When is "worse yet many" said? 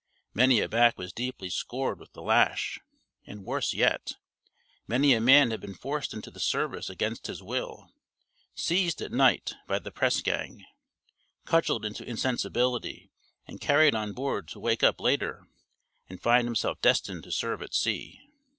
3.45-5.13